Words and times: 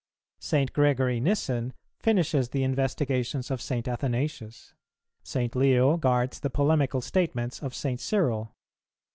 St. 0.39 0.73
Gregory 0.73 1.19
Nyssen 1.21 1.73
finishes 1.99 2.49
the 2.49 2.63
investigations 2.63 3.51
of 3.51 3.61
St. 3.61 3.87
Athanasius; 3.87 4.73
St. 5.21 5.55
Leo 5.55 5.95
guards 5.95 6.39
the 6.39 6.49
polemical 6.49 7.01
statements 7.01 7.61
of 7.61 7.75
St. 7.75 7.99
Cyril. 7.99 8.51